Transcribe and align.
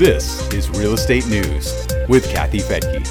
This 0.00 0.50
is 0.54 0.70
Real 0.70 0.94
Estate 0.94 1.26
News 1.26 1.86
with 2.08 2.26
Kathy 2.30 2.60
Fettke. 2.60 3.04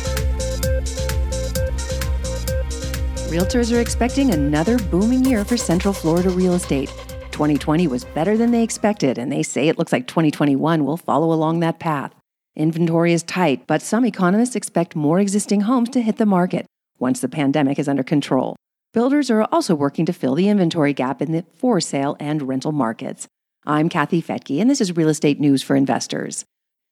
Realtors 3.29 3.71
are 3.71 3.79
expecting 3.79 4.31
another 4.31 4.79
booming 4.79 5.23
year 5.23 5.45
for 5.45 5.55
Central 5.55 5.93
Florida 5.93 6.31
real 6.31 6.55
estate. 6.55 6.89
2020 7.29 7.85
was 7.85 8.05
better 8.05 8.37
than 8.37 8.49
they 8.49 8.63
expected, 8.63 9.19
and 9.19 9.31
they 9.31 9.43
say 9.43 9.67
it 9.67 9.77
looks 9.77 9.91
like 9.91 10.07
2021 10.07 10.83
will 10.83 10.97
follow 10.97 11.31
along 11.31 11.59
that 11.59 11.77
path. 11.77 12.11
Inventory 12.55 13.13
is 13.13 13.21
tight, 13.21 13.67
but 13.67 13.83
some 13.83 14.03
economists 14.03 14.55
expect 14.55 14.95
more 14.95 15.19
existing 15.19 15.61
homes 15.61 15.89
to 15.89 16.01
hit 16.01 16.17
the 16.17 16.25
market 16.25 16.65
once 16.97 17.19
the 17.19 17.29
pandemic 17.29 17.77
is 17.77 17.87
under 17.87 18.01
control. 18.01 18.55
Builders 18.95 19.29
are 19.29 19.47
also 19.51 19.75
working 19.75 20.07
to 20.07 20.11
fill 20.11 20.33
the 20.33 20.49
inventory 20.49 20.93
gap 20.93 21.21
in 21.21 21.33
the 21.33 21.45
for 21.53 21.79
sale 21.79 22.17
and 22.19 22.47
rental 22.47 22.71
markets. 22.71 23.27
I'm 23.63 23.89
Kathy 23.89 24.23
Fettke, 24.23 24.59
and 24.59 24.67
this 24.67 24.81
is 24.81 24.97
Real 24.97 25.09
Estate 25.09 25.39
News 25.39 25.61
for 25.61 25.75
Investors. 25.75 26.45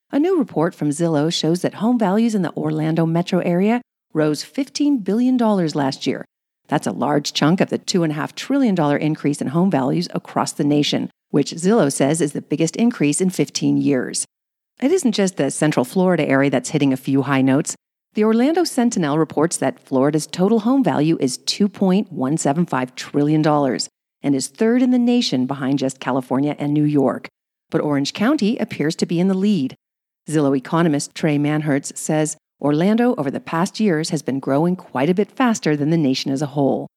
A 0.10 0.20
new 0.20 0.40
report 0.40 0.74
from 0.74 0.90
Zillow 0.90 1.32
shows 1.34 1.62
that 1.62 1.76
home 1.76 2.00
values 2.00 2.34
in 2.34 2.42
the 2.42 2.54
Orlando 2.54 3.06
metro 3.06 3.40
area 3.40 3.82
rose 4.14 4.42
$15 4.42 5.04
billion 5.04 5.36
last 5.36 6.08
year. 6.08 6.24
That's 6.70 6.88
a 6.88 6.94
large 6.94 7.34
chunk 7.34 7.60
of 7.60 7.70
the 7.70 7.78
$2.5 7.78 8.34
trillion 8.34 9.02
increase 9.02 9.42
in 9.42 9.48
home 9.48 9.70
values 9.70 10.08
across 10.14 10.54
the 10.54 10.64
nation, 10.64 11.12
which 11.32 11.52
Zillow 11.52 11.92
says 11.92 12.22
is 12.22 12.32
the 12.32 12.42
biggest 12.42 12.78
increase 12.78 13.20
in 13.20 13.30
15 13.30 13.78
years. 13.78 14.26
It 14.82 14.94
isn't 14.94 15.12
just 15.12 15.36
the 15.36 15.52
Central 15.52 15.84
Florida 15.84 16.26
area 16.26 16.50
that's 16.50 16.70
hitting 16.70 16.94
a 16.94 16.98
few 16.98 17.24
high 17.24 17.42
notes. 17.42 17.76
The 18.14 18.24
Orlando 18.24 18.64
Sentinel 18.64 19.20
reports 19.20 19.58
that 19.58 19.80
Florida's 19.80 20.26
total 20.26 20.62
home 20.62 20.86
value 20.86 21.18
is 21.20 21.38
$2.175 21.38 22.96
trillion 22.96 23.46
and 24.24 24.36
is 24.36 24.48
third 24.48 24.82
in 24.82 24.92
the 24.92 25.00
nation 25.00 25.48
behind 25.48 25.80
just 25.80 26.00
California 26.00 26.56
and 26.58 26.74
New 26.74 26.86
York. 26.86 27.28
But 27.70 27.82
Orange 27.82 28.14
County 28.14 28.58
appears 28.58 28.96
to 28.96 29.06
be 29.06 29.20
in 29.20 29.28
the 29.28 29.34
lead. 29.34 29.76
Zillow 30.28 30.58
economist 30.58 31.14
Treh 31.14 31.40
Manhertz 31.40 31.96
says 31.98 32.36
Orlando 32.60 33.16
over 33.18 33.32
the 33.32 33.40
past 33.40 33.80
years 33.80 34.10
has 34.10 34.22
been 34.22 34.40
growing 34.40 34.76
quite 34.76 35.10
a 35.10 35.14
bit 35.14 35.32
faster 35.32 35.76
than 35.78 35.90
the 35.90 35.98
nation 35.98 36.32
as 36.32 36.42
a 36.42 36.48
whole. 36.48 36.88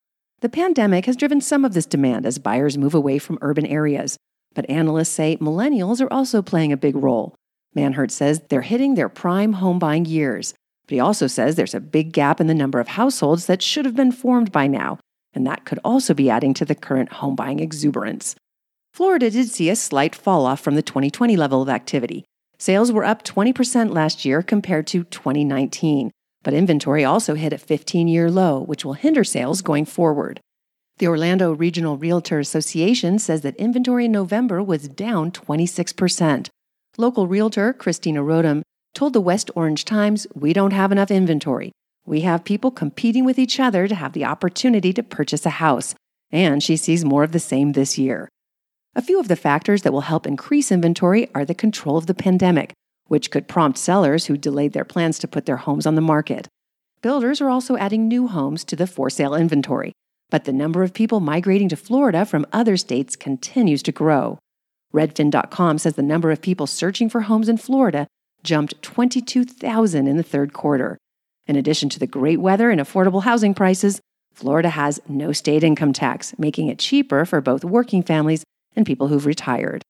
The 0.41 0.49
pandemic 0.49 1.07
has 1.07 1.17
driven 1.17 1.41
some 1.41 1.65
of 1.65 1.75
this 1.75 1.87
demand 1.87 2.27
as 2.27 2.39
buyers 2.39 2.79
move 2.79 2.95
away 2.95 3.19
from 3.19 3.39
urban 3.41 3.67
areas, 3.67 4.17
but 4.55 4.69
analysts 4.69 5.11
say 5.11 5.37
millennials 5.37 6.01
are 6.01 6.13
also 6.13 6.43
playing 6.43 6.73
a 6.73 6.79
big 6.79 6.97
role. 6.97 7.35
Manhertz 7.77 8.13
says 8.13 8.41
they're 8.49 8.63
hitting 8.63 8.95
their 8.95 9.09
prime 9.09 9.55
home 9.55 9.79
buying 9.79 10.07
years, 10.07 10.55
but 10.87 10.95
he 10.95 11.01
also 11.01 11.27
says 11.27 11.55
there's 11.55 11.75
a 11.75 11.81
big 11.81 12.13
gap 12.13 12.41
in 12.41 12.49
the 12.49 12.55
number 12.55 12.81
of 12.81 12.89
households 12.89 13.47
that 13.47 13.63
should 13.63 13.85
have 13.85 13.95
been 13.95 14.11
formed 14.11 14.51
by 14.51 14.67
now, 14.67 14.99
and 15.35 15.47
that 15.47 15.65
could 15.65 15.79
also 15.85 16.15
be 16.15 16.31
adding 16.31 16.55
to 16.55 16.65
the 16.65 16.75
current 16.75 17.13
home 17.13 17.37
buying 17.37 17.61
exuberance. 17.61 18.35
Florida 18.93 19.31
did 19.31 19.49
see 19.49 19.71
a 19.71 19.77
slight 19.77 20.17
fall 20.17 20.47
off 20.47 20.61
from 20.61 20.75
the 20.75 20.83
2020 20.83 21.37
level 21.37 21.63
of 21.63 21.69
activity. 21.69 22.25
Sales 22.61 22.93
were 22.93 23.07
up 23.07 23.25
20% 23.25 23.91
last 23.91 24.27
year 24.27 24.43
compared 24.43 24.87
to 24.89 25.05
2019, 25.05 26.11
but 26.43 26.53
inventory 26.53 27.03
also 27.03 27.35
hit 27.35 27.55
a 27.55 27.59
15 27.59 28.07
year 28.07 28.31
low, 28.31 28.61
which 28.61 28.85
will 28.85 28.93
hinder 28.93 29.25
sales 29.25 29.63
going 29.63 29.87
forward. 29.87 30.41
The 30.99 31.07
Orlando 31.07 31.53
Regional 31.53 31.97
Realtor 31.97 32.39
Association 32.39 33.19
says 33.19 33.41
that 33.41 33.57
inventory 33.57 34.05
in 34.05 34.13
November 34.13 34.63
was 34.63 34.89
down 34.89 35.33
26%. 35.33 36.51
Local 36.99 37.27
realtor 37.27 37.73
Christina 37.73 38.21
Rodham 38.23 38.61
told 38.93 39.15
the 39.15 39.23
West 39.23 39.51
Orange 39.55 39.87
Times, 39.87 40.27
We 40.35 40.53
don't 40.53 40.75
have 40.75 40.93
enough 40.93 41.11
inventory. 41.11 41.73
We 42.05 42.21
have 42.21 42.45
people 42.45 42.71
competing 42.71 43.25
with 43.25 43.39
each 43.39 43.59
other 43.59 43.89
to 43.89 43.95
have 43.95 44.13
the 44.13 44.27
opportunity 44.27 44.93
to 44.93 45.03
purchase 45.03 45.47
a 45.47 45.51
house, 45.65 45.95
and 46.31 46.63
she 46.63 46.77
sees 46.77 47.07
more 47.07 47.25
of 47.25 47.33
the 47.33 47.41
same 47.41 47.73
this 47.73 47.97
year. 47.97 48.29
A 48.97 49.03
few 49.03 49.21
of 49.21 49.29
the 49.29 49.37
factors 49.37 49.83
that 49.83 49.93
will 49.93 50.01
help 50.01 50.27
increase 50.27 50.73
inventory 50.73 51.31
are 51.33 51.45
the 51.45 51.55
control 51.55 51.97
of 51.97 52.07
the 52.07 52.15
pandemic, 52.15 52.73
which 53.07 53.31
could 53.31 53.47
prompt 53.47 53.79
sellers 53.79 54.27
who 54.27 54.37
delayed 54.37 54.73
their 54.73 54.85
plans 54.85 55.17
to 55.21 55.29
put 55.29 55.47
their 55.47 55.59
homes 55.59 55.87
on 55.87 55.95
the 55.95 56.01
market. 56.01 56.49
Builders 57.01 57.41
are 57.41 57.49
also 57.49 57.77
adding 57.77 58.09
new 58.09 58.27
homes 58.27 58.65
to 58.65 58.75
the 58.75 58.89
for 58.89 59.09
sale 59.09 59.37
inventory, 59.37 59.93
but 60.29 60.45
the 60.45 60.53
number 60.53 60.83
of 60.83 60.93
people 60.93 61.21
migrating 61.21 61.69
to 61.69 61.77
Florida 61.77 62.25
from 62.25 62.45
other 62.53 62.77
states 62.77 63.15
continues 63.15 63.81
to 63.85 63.93
grow. 63.93 64.41
Redfin.com 64.93 65.79
says 65.79 65.95
the 65.95 66.03
number 66.03 66.33
of 66.33 66.43
people 66.43 66.67
searching 66.67 67.09
for 67.09 67.23
homes 67.23 67.49
in 67.49 67.59
Florida 67.59 68.09
jumped 68.43 68.83
22,000 68.83 70.09
in 70.09 70.17
the 70.17 70.25
third 70.25 70.53
quarter. 70.53 70.99
In 71.47 71.55
addition 71.55 71.89
to 71.91 72.01
the 72.01 72.09
great 72.09 72.41
weather 72.41 72.71
and 72.71 72.81
affordable 72.81 73.23
housing 73.23 73.55
prices, 73.55 74.01
Florida 74.35 74.71
has 74.71 75.01
no 75.09 75.31
state 75.31 75.63
income 75.63 75.93
tax, 75.93 76.35
making 76.39 76.67
it 76.67 76.81
cheaper 76.81 77.25
for 77.25 77.41
both 77.41 77.65
working 77.65 78.03
families 78.03 78.43
and 78.77 78.87
people 78.87 79.09
who've 79.09 79.27
retired. 79.27 79.83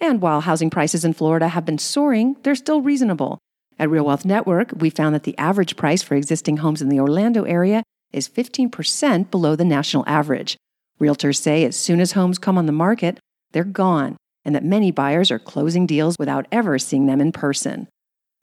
And 0.00 0.20
while 0.20 0.42
housing 0.42 0.70
prices 0.70 1.04
in 1.04 1.12
Florida 1.12 1.48
have 1.48 1.64
been 1.64 1.78
soaring, 1.78 2.36
they're 2.42 2.54
still 2.54 2.80
reasonable. 2.80 3.38
At 3.78 3.90
Real 3.90 4.04
Wealth 4.04 4.24
Network, 4.24 4.72
we 4.76 4.90
found 4.90 5.14
that 5.14 5.22
the 5.22 5.36
average 5.38 5.76
price 5.76 6.02
for 6.02 6.14
existing 6.14 6.58
homes 6.58 6.82
in 6.82 6.88
the 6.88 7.00
Orlando 7.00 7.44
area 7.44 7.82
is 8.12 8.28
15% 8.28 9.30
below 9.30 9.54
the 9.54 9.64
national 9.64 10.04
average. 10.06 10.56
Realtors 11.00 11.36
say 11.36 11.64
as 11.64 11.76
soon 11.76 12.00
as 12.00 12.12
homes 12.12 12.38
come 12.38 12.58
on 12.58 12.66
the 12.66 12.72
market, 12.72 13.18
they're 13.52 13.64
gone, 13.64 14.16
and 14.44 14.54
that 14.54 14.64
many 14.64 14.90
buyers 14.90 15.30
are 15.30 15.38
closing 15.38 15.86
deals 15.86 16.16
without 16.18 16.46
ever 16.50 16.78
seeing 16.78 17.06
them 17.06 17.20
in 17.20 17.32
person. 17.32 17.88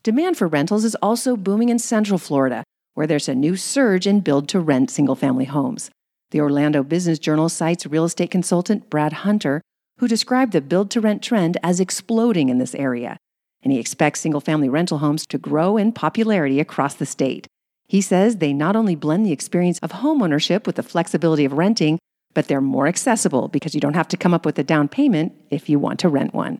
Demand 0.04 0.38
for 0.38 0.48
rentals 0.48 0.86
is 0.86 0.96
also 1.02 1.36
booming 1.36 1.70
in 1.70 1.80
Central 1.80 2.20
Florida, 2.20 2.64
where 2.94 3.08
there's 3.08 3.28
a 3.28 3.36
new 3.36 3.56
surge 3.56 4.08
in 4.08 4.20
build 4.22 4.48
to 4.50 4.60
rent 4.60 4.90
single 4.90 5.16
family 5.16 5.46
homes. 5.46 5.90
The 6.32 6.42
Orlando 6.42 6.84
Business 6.84 7.20
Journal 7.20 7.50
cites 7.50 7.86
real 7.86 8.06
estate 8.06 8.32
consultant 8.32 8.90
Brad 8.90 9.14
Hunter, 9.14 9.62
who 9.98 10.08
described 10.08 10.52
the 10.52 10.62
build 10.62 10.92
to 10.92 11.02
rent 11.02 11.24
trend 11.24 11.58
as 11.64 11.80
exploding 11.80 12.50
in 12.50 12.58
this 12.58 12.76
area. 12.76 13.18
And 13.64 13.72
he 13.72 13.80
expects 13.80 14.22
single 14.22 14.42
family 14.42 14.70
rental 14.70 15.00
homes 15.00 15.26
to 15.28 15.38
grow 15.38 15.78
in 15.78 15.92
popularity 15.92 16.60
across 16.60 16.94
the 16.94 17.06
state. 17.06 17.48
He 17.88 18.02
says 18.02 18.38
they 18.38 18.54
not 18.54 18.76
only 18.76 18.96
blend 18.96 19.26
the 19.26 19.32
experience 19.32 19.80
of 19.80 19.92
homeownership 19.92 20.66
with 20.66 20.76
the 20.76 20.84
flexibility 20.84 21.46
of 21.46 21.54
renting, 21.54 22.00
but 22.34 22.48
they're 22.48 22.62
more 22.62 22.88
accessible 22.88 23.48
because 23.48 23.74
you 23.74 23.82
don't 23.82 23.94
have 23.94 24.08
to 24.10 24.18
come 24.18 24.34
up 24.34 24.46
with 24.46 24.60
a 24.60 24.64
down 24.64 24.88
payment 24.88 25.34
if 25.50 25.70
you 25.70 25.80
want 25.80 26.00
to 26.02 26.10
rent 26.10 26.34
one. 26.34 26.60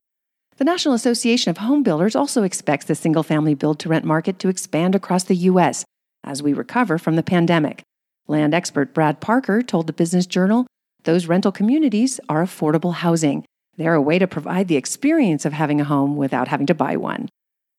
The 0.58 0.64
National 0.64 0.94
Association 0.94 1.52
of 1.52 1.58
Home 1.58 1.84
Builders 1.84 2.16
also 2.16 2.44
expects 2.44 2.86
the 2.86 2.96
single 2.96 3.24
family 3.24 3.54
build 3.54 3.78
to 3.80 3.90
rent 3.90 4.06
market 4.06 4.40
to 4.40 4.48
expand 4.48 4.96
across 4.96 5.26
the 5.26 5.36
U.S. 5.36 5.84
as 6.24 6.42
we 6.42 6.54
recover 6.54 6.98
from 6.98 7.18
the 7.18 7.24
pandemic. 7.24 7.84
Land 8.28 8.54
expert 8.54 8.94
Brad 8.94 9.20
Parker 9.20 9.62
told 9.62 9.88
the 9.88 9.94
Business 9.94 10.26
Journal 10.26 10.66
those 11.06 11.28
rental 11.28 11.52
communities 11.52 12.20
are 12.28 12.44
affordable 12.44 12.96
housing. 12.96 13.46
They're 13.78 13.94
a 13.94 14.02
way 14.02 14.20
to 14.20 14.28
provide 14.28 14.68
the 14.68 14.76
experience 14.76 15.46
of 15.46 15.54
having 15.54 15.80
a 15.80 15.86
home 15.86 16.18
without 16.18 16.48
having 16.48 16.68
to 16.68 16.76
buy 16.76 16.98
one. 16.98 17.30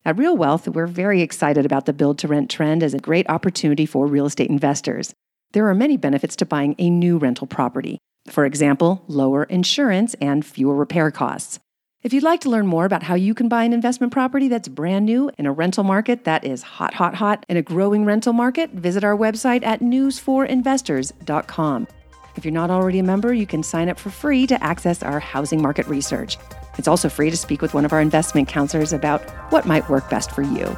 At 0.05 0.17
Real 0.17 0.37
Wealth, 0.37 0.67
we're 0.67 0.87
very 0.87 1.21
excited 1.21 1.65
about 1.65 1.85
the 1.85 1.93
build 1.93 2.17
to 2.19 2.27
rent 2.27 2.49
trend 2.49 2.81
as 2.81 2.93
a 2.93 2.99
great 2.99 3.29
opportunity 3.29 3.85
for 3.85 4.07
real 4.07 4.25
estate 4.25 4.49
investors. 4.49 5.13
There 5.51 5.67
are 5.67 5.75
many 5.75 5.97
benefits 5.97 6.35
to 6.37 6.45
buying 6.45 6.75
a 6.77 6.89
new 6.89 7.17
rental 7.17 7.47
property. 7.47 7.97
For 8.27 8.45
example, 8.45 9.03
lower 9.07 9.43
insurance 9.43 10.15
and 10.21 10.45
fewer 10.45 10.75
repair 10.75 11.11
costs. 11.11 11.59
If 12.03 12.13
you'd 12.13 12.23
like 12.23 12.41
to 12.41 12.49
learn 12.49 12.67
more 12.67 12.85
about 12.85 13.03
how 13.03 13.15
you 13.15 13.33
can 13.33 13.49
buy 13.49 13.63
an 13.63 13.73
investment 13.73 14.13
property 14.13 14.47
that's 14.47 14.69
brand 14.69 15.05
new 15.05 15.31
in 15.37 15.45
a 15.45 15.51
rental 15.51 15.83
market 15.83 16.23
that 16.25 16.45
is 16.45 16.63
hot, 16.63 16.93
hot, 16.93 17.15
hot 17.15 17.45
in 17.49 17.57
a 17.57 17.61
growing 17.61 18.05
rental 18.05 18.33
market, 18.33 18.71
visit 18.71 19.03
our 19.03 19.17
website 19.17 19.65
at 19.65 19.81
news4investors.com. 19.81 21.87
If 22.37 22.45
you're 22.45 22.53
not 22.53 22.69
already 22.69 22.99
a 22.99 23.03
member, 23.03 23.33
you 23.33 23.47
can 23.47 23.63
sign 23.63 23.89
up 23.89 23.97
for 23.97 24.11
free 24.11 24.45
to 24.47 24.63
access 24.63 25.01
our 25.01 25.19
housing 25.19 25.59
market 25.59 25.87
research. 25.87 26.37
It's 26.77 26.87
also 26.87 27.09
free 27.09 27.31
to 27.31 27.37
speak 27.37 27.63
with 27.63 27.73
one 27.73 27.83
of 27.83 27.91
our 27.91 27.99
investment 27.99 28.47
counselors 28.47 28.93
about 28.93 29.27
what 29.51 29.65
might 29.65 29.89
work 29.89 30.07
best 30.09 30.31
for 30.31 30.43
you. 30.43 30.77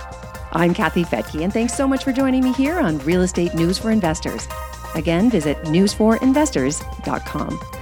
I'm 0.53 0.74
Kathy 0.74 1.03
Fettke, 1.03 1.44
and 1.44 1.53
thanks 1.53 1.75
so 1.75 1.88
much 1.88 2.06
for 2.06 2.14
joining 2.14 2.44
me 2.44 2.53
here 2.53 2.80
on 2.80 2.97
Real 3.00 3.22
Estate 3.22 3.53
News 3.53 3.78
for 3.78 3.92
Investors. 3.92 4.47
Again, 4.96 5.30
visit 5.30 5.58
news4investors.com. 5.64 7.78